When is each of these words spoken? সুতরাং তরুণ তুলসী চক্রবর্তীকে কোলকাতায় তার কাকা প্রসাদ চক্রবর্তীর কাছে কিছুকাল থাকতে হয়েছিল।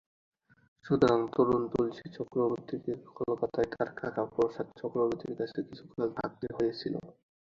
সুতরাং 0.85 1.19
তরুণ 1.33 1.63
তুলসী 1.71 2.07
চক্রবর্তীকে 2.17 2.93
কোলকাতায় 3.17 3.69
তার 3.73 3.89
কাকা 3.99 4.23
প্রসাদ 4.33 4.67
চক্রবর্তীর 4.79 5.33
কাছে 5.39 5.59
কিছুকাল 5.67 6.07
থাকতে 6.19 6.47
হয়েছিল। 6.57 6.95